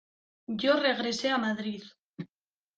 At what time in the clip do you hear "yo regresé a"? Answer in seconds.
0.61-1.37